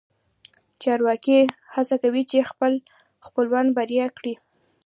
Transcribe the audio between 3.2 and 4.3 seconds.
خپلوان بریالي